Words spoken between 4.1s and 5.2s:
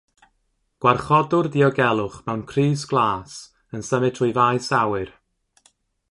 trwy faes awyr.